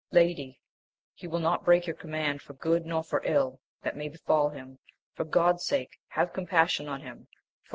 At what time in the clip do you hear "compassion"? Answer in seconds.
6.33-6.87